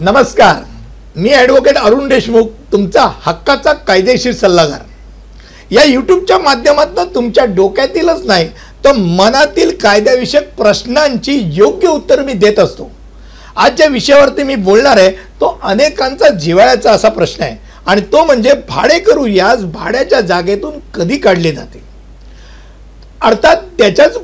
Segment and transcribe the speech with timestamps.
[0.00, 0.56] नमस्कार.
[1.16, 4.80] मी ॲडव्होकेट अरुण देशमुख तुमचा हक्काचा कायदेशीर सल्लागार.
[5.70, 8.48] या यूट्यूबच्या माध्यमातून तुमच्या डोक्यातीलच नाही
[8.84, 12.90] तर मनातील कायद्याविषयक प्रश्नांची योग्य उत्तर मी देत असतो.
[13.56, 15.10] आज ज्या विषयावरती मी बोलणार आहे
[15.40, 17.56] तो अनेकांचा जिव्हाळ्याचा असा प्रश्न आहे.
[17.86, 21.82] आणि तो म्हणजे भाडेकरू यास भाड्याच्या जागेतून कधी काढले जाते?
[23.22, 24.18] अर्थात त्याच्याच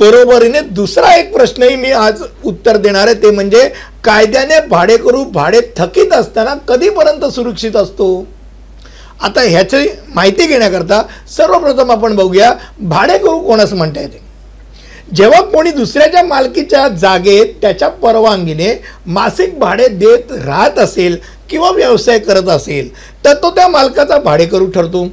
[0.00, 3.68] बरोबरीने दुसरा एक प्रश्नही मी आज उत्तर देणार आहे ते म्हणजे
[4.08, 8.06] कायद्याने भाडेकरू भाडे थकीत असताना कधीपर्यंत सुरक्षित असतो?
[9.22, 14.20] आता ह्याची माहिती घेण्याकरता सर्वप्रथम आपण बघूया भाडेकरू कोणास म्हणता येते?
[15.14, 18.72] जेव्हा कोणी दुसऱ्याच्या मालकीच्या जागेत त्याच्या परवानगीने
[19.06, 21.18] मासिक भाडे देत राहत असेल
[21.50, 22.90] किंवा व्यवसाय करत असेल
[23.24, 25.06] तर तो त्या मालकाचा भाडेकरू ठरतो.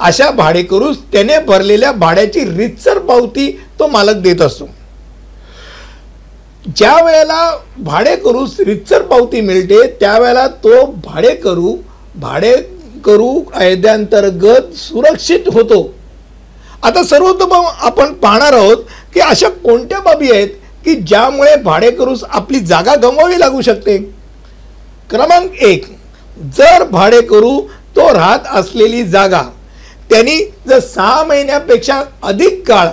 [0.00, 4.68] अशा भाडेकरूस त्याने भरलेल्या भाड्याची रितसर पावती तो मालक देत असतो.
[6.64, 7.50] ज्या वेळेला
[7.84, 11.74] भाडेकरूस रितसर पावती मिळते त्यावेळेला तो भाडेकरू
[12.14, 15.82] भाडेकरू कायद्यांतर्गत सुरक्षित होतो.
[16.82, 20.48] आता सर्वोत्तम आपण पाहणार आहोत की अशा कोणत्या बाबी आहेत
[20.84, 23.96] की ज्यामुळे भाडेकरूस आपली जागा गमवावी लागू शकते?
[25.10, 25.84] क्रमांक एक
[26.58, 27.60] जर भाडेकरू
[27.96, 29.42] तो राहत असलेली जागा
[30.10, 30.38] त्यांनी
[30.68, 32.88] जर सहा महिन्यापेक्षा अधिक काळ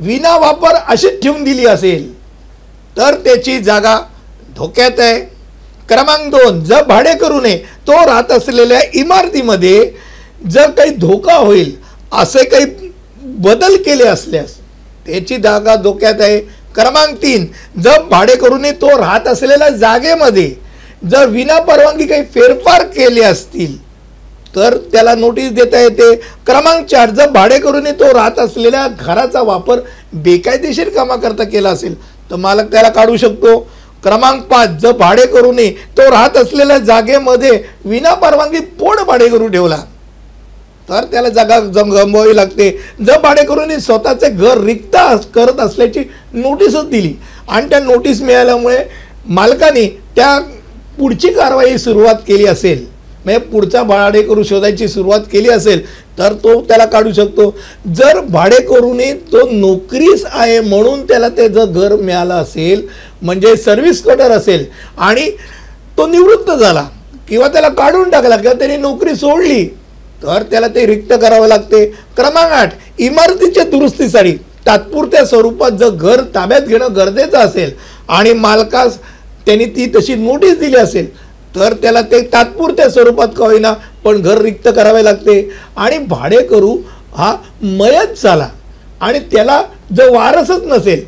[0.00, 2.08] विना वापर अशीच ठेवून दिली असेल
[2.96, 3.98] तर त्याची जागा
[4.56, 5.20] धोक्यात आहे.
[5.88, 9.90] क्रमांक दोन जर भाडेकरूने तो राहत असलेल्या इमारतीमध्ये
[10.46, 11.74] जर काही धोका होईल
[12.12, 12.90] असे काही
[13.40, 14.54] बदल केले असल्यास
[15.06, 16.40] त्याची जागा धोक्यात आहे.
[16.74, 17.46] क्रमांक तीन
[17.82, 20.50] जर भाडेकरूने तो राहत असलेल्या जागेमध्ये
[21.10, 23.76] जर विना परवानगी काही फेरफार केले असतील
[24.54, 26.14] तर त्याला नोटीस देता येते.
[26.46, 29.80] क्रमांक चार जर भाडेकरूने तो राहत असलेल्या घराचा वापर
[30.14, 31.94] बेकायदेशीर कामाकरता केला असेल
[32.30, 33.58] तर मालक त्याला काढू शकतो.
[34.02, 37.50] क्रमांक पाच जर भाडेकरूने तो राहत असलेल्या जागेमध्ये
[37.84, 39.76] विना परवानगी पोड भाडेकरू ठेवला.
[40.88, 42.70] तर त्याला जागा जम गमवावी लागते.
[43.06, 44.96] जर भाडेकरूने स्वतःचे घर रिक्त
[45.34, 46.00] करत असल्याची
[46.32, 47.14] नोटीसच दिली.
[47.48, 48.78] आणि त्या नोटीस मिळाल्यामुळे
[49.26, 50.38] मालकाने त्या
[50.98, 52.84] पुढची कारवाई सुरुवात केली असेल.
[53.24, 55.84] म्हणजे पुढचा भाडेकरू शोधायची सुरुवात केली असेल
[56.18, 57.50] तर तो त्याला काढू शकतो.
[57.88, 62.86] जर भाडेकरूने तो नोकरीस आहे म्हणून त्याला ते जर घर मिळालं असेल
[63.22, 64.64] म्हणजे सर्व्हिस कटर असेल
[64.98, 65.30] आणि
[65.98, 66.86] तो निवृत्त झाला
[67.28, 69.64] किंवा त्याला काढून टाकला किंवा त्याने नोकरी सोडली
[70.22, 71.84] तर त्याला ते रिक्त करावं लागते.
[72.16, 74.32] क्रमांक आठ इमारतीच्या दुरुस्तीसाठी
[74.66, 77.70] तात्पुरत्या स्वरूपात जर घर ताब्यात घेणं गरजेचं असेल
[78.08, 78.98] आणि मालकास
[79.46, 81.06] त्यांनी ती तशी नोटीस दिली असेल
[81.56, 83.72] तर त्याला ते तात्पुरत्या स्वरूपात का होईना
[84.04, 85.40] पण घर रिक्त करावे लागते.
[85.76, 86.76] आणि भाडेकरू
[87.14, 88.48] हा मयत झाला.
[89.00, 89.62] आणि त्याला
[89.96, 91.04] जर वारसच नसेल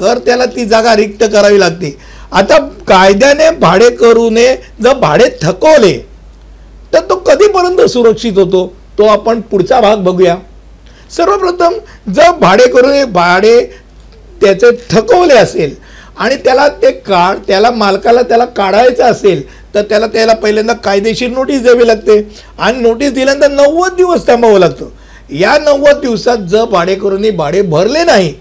[0.00, 1.96] तर त्याला ती जागा रिक्त करावी लागते.
[2.32, 4.46] आता कायद्याने भाडेकरूने
[4.82, 5.96] जर भाडे थकवले
[6.92, 8.66] तर तो कधीपर्यंत सुरक्षित होतो?
[8.98, 10.36] तो आपण पुढचा भाग बघूया.
[11.10, 11.74] सर्वप्रथम
[12.12, 13.60] जर भाडेकरूने भाडे
[14.40, 15.74] त्याचे थकवले असेल
[16.16, 19.42] आणि त्याला ते काढ त्याला मालकाला त्याला काढायचं असेल
[19.74, 22.18] तर त्याला त्याला पहिल्यांदा कायदेशीर नोटीस द्यावी लागते.
[22.58, 24.88] आणि नोटीस दिल्यानंतर नव्वद दिवस थांबावं लागतं.
[25.30, 28.32] या नव्वद दिवसात जर भाडेकरूंनी भाडे भरले नाही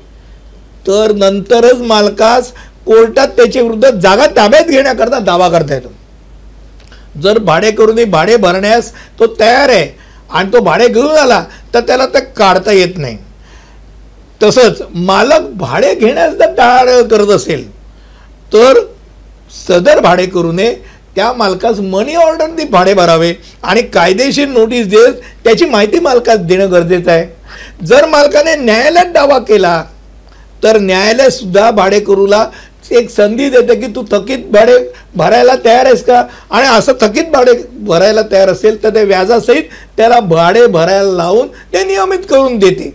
[0.87, 2.51] तर नंतरच मालकास
[2.85, 5.91] कोर्टात त्याच्या विरुद्ध जागा ताब्यात घेण्याकरता दावा करता येतो.
[7.21, 9.89] जर भाडेकरूंनी भाडे भरण्यास तो तयार आहे
[10.29, 11.43] आणि तो भाडे घेऊन आला
[11.73, 13.17] तर त्याला ते काढता येत नाही.
[14.41, 17.69] तसंच मालक भाडे घेण्यास जर टाळ करत असेल
[18.53, 18.79] तर
[19.67, 20.71] सदर भाडेकरूने
[21.15, 25.13] त्या मालकास मनी ऑर्डर ती भाडे भरावे आणि कायदेशीर नोटीस देत
[25.43, 27.25] त्याची माहिती मालकास देणं गरजेचं आहे.
[27.85, 29.83] जर मालकाने न्यायालयात दावा केला
[30.63, 32.45] तर न्यायालयसुद्धा भाडेकरूला
[32.91, 34.77] एक संधी देते की तू थकीत भाडे
[35.15, 36.23] भरायला तयार आहेस का?
[36.49, 37.53] आणि असं थकीत भाडे
[37.87, 39.63] भरायला तयार असेल तर त्या व्याजासहित
[39.97, 42.93] त्याला भाडे भरायला लावून ते नियमित करून देते.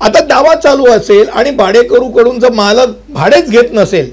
[0.00, 4.10] आता दावा चालू असेल आणि भाडेकरूकडून जर मालक भाडेच घेत नसेल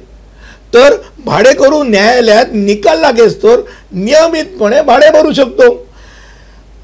[0.73, 0.95] तर
[1.25, 3.61] भाडेकरू न्यायालयात निकाल लागेस तर
[3.93, 5.69] नियमितपणे भाडे भरू शकतो.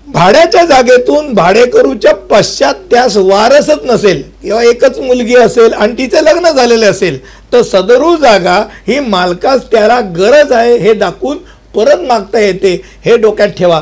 [0.08, 6.86] भाड्याच्या जागेतून भाडेकरूच्या पश्चात त्यास वारसच नसेल किंवा एकच मुलगी असेल आणि तिचे लग्न झालेले
[6.86, 7.20] असेल
[7.54, 8.58] तर सदरू जागा
[8.88, 11.38] ही मालकास त्याला गरज आहे हे दाखवून
[11.76, 13.82] परत मागता येते हे डोक्यात ठेवा.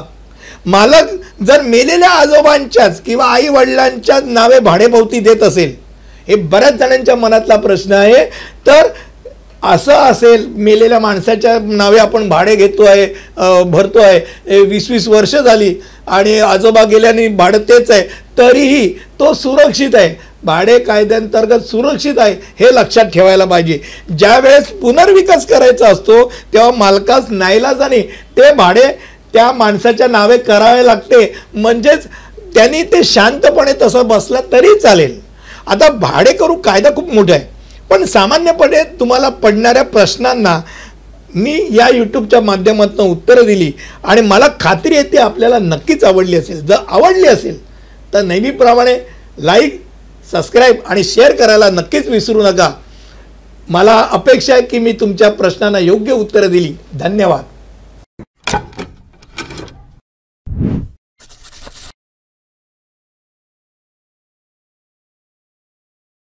[0.65, 1.13] मालक
[1.45, 5.73] जर मेलेल्या आजोबांच्याच किंवा आई वडिलांच्याच नावे भाडेभोवती देत असेल
[6.27, 8.25] हे बऱ्याच जणांच्या मनातला प्रश्न आहे.
[8.67, 8.87] तर
[9.63, 15.73] असं असेल मेलेल्या माणसाच्या नावे आपण भाडे घेतो आहे भरतो आहे वीस वीस वर्ष झाली
[16.07, 18.01] आणि आजोबा गेल्याने भाडं तेच आहे
[18.37, 18.87] तरीही
[19.19, 20.15] तो सुरक्षित आहे.
[20.43, 23.79] भाडे कायद्यांतर्गत सुरक्षित आहे हे लक्षात ठेवायला पाहिजे.
[24.09, 26.23] ज्यावेळेस पुनर्विकास करायचा असतो
[26.53, 28.01] तेव्हा मालकास नाईलाजाने
[28.37, 28.85] ते भाडे
[29.33, 31.33] त्या माणसाच्या नावे करावे लागते.
[31.53, 32.07] म्हणजेच
[32.55, 35.19] त्यांनी ते शांतपणे तसं बसलं तरी चालेल.
[35.67, 37.45] आता भाडे करू कायदा खूप मोठा आहे.
[37.89, 40.59] पण सामान्यपणे तुम्हाला पडणाऱ्या प्रश्नांना
[41.35, 43.71] मी या यूट्यूबच्या माध्यमातून उत्तरं दिली.
[44.03, 46.65] आणि मला खात्री आहे ती आपल्याला नक्कीच आवडली असेल.
[46.65, 47.59] जर आवडली असेल
[48.13, 48.97] तर नेहमीप्रमाणे
[49.39, 49.81] लाईक
[50.31, 52.71] सबस्क्राईब आणि शेअर करायला नक्कीच विसरू नका.
[53.69, 56.73] मला अपेक्षा आहे की मी तुमच्या प्रश्नांना योग्य उत्तरं दिली.
[56.93, 57.43] धन्यवाद.